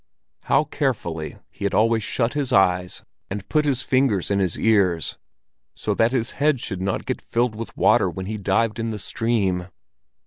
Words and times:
How 0.45 0.63
carefully 0.63 1.37
he 1.51 1.63
had 1.63 1.75
always 1.75 2.01
shut 2.01 2.33
his 2.33 2.51
eyes 2.51 3.03
and 3.29 3.47
put 3.49 3.65
his 3.65 3.83
fingers 3.83 4.31
in 4.31 4.39
his 4.39 4.57
ears, 4.57 5.19
so 5.75 5.93
that 5.93 6.11
his 6.11 6.31
head 6.31 6.59
should 6.59 6.81
not 6.81 7.05
get 7.05 7.21
filled 7.21 7.53
with 7.53 7.77
water 7.77 8.09
when 8.09 8.25
he 8.25 8.37
dived 8.39 8.79
in 8.79 8.89
the 8.89 8.97
stream! 8.97 9.67